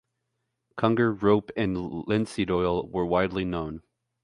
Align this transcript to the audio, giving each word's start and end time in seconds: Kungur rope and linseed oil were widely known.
Kungur 0.79 1.21
rope 1.21 1.51
and 1.55 1.77
linseed 2.07 2.49
oil 2.49 2.89
were 2.89 3.05
widely 3.05 3.45
known. 3.45 3.83